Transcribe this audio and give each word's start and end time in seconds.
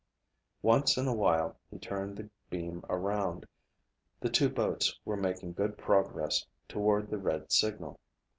Once 0.63 0.97
in 0.97 1.07
a 1.07 1.13
while 1.13 1.59
he 1.69 1.77
turned 1.77 2.17
the 2.17 2.27
beam 2.49 2.83
around. 2.89 3.45
The 4.19 4.31
two 4.31 4.49
boats 4.49 4.99
were 5.05 5.15
making 5.15 5.53
good 5.53 5.77
progress 5.77 6.43
toward 6.67 7.11
the 7.11 7.19
red 7.19 7.51
signal. 7.51 7.99